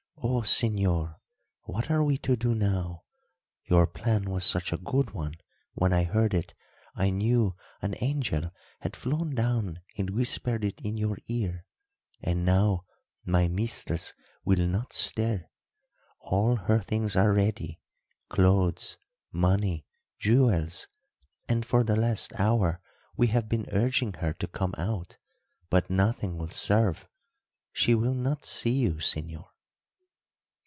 [0.23, 1.15] Oh, señor,
[1.63, 3.03] what are we to do now?
[3.65, 5.33] Your plan was such a good one;
[5.73, 6.53] when I heard it
[6.93, 8.51] I knew an angel
[8.81, 11.65] had flown down and whispered it in your ear.
[12.21, 12.85] And now
[13.25, 14.13] my mistress
[14.45, 15.49] will not stir!
[16.19, 17.81] All her things are ready
[18.29, 18.99] clothes,
[19.31, 19.85] money,
[20.19, 20.87] jewels;
[21.49, 22.79] and for the last hour
[23.17, 25.17] we have been urging her to come out,
[25.71, 27.07] but nothing will serve.
[27.73, 29.45] She will not see you, señor."